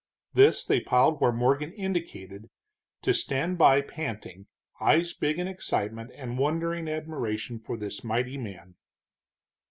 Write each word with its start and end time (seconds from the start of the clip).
This 0.33 0.65
they 0.65 0.79
piled 0.81 1.21
where 1.21 1.31
Morgan 1.31 1.71
indicated, 1.73 2.49
to 3.03 3.13
stand 3.13 3.59
by 3.59 3.81
panting, 3.81 4.47
eyes 4.79 5.13
big 5.13 5.37
in 5.37 5.47
excitement 5.47 6.09
and 6.15 6.39
wondering 6.39 6.87
admiration 6.87 7.59
for 7.59 7.77
this 7.77 8.03
mighty 8.03 8.39
man. 8.39 8.77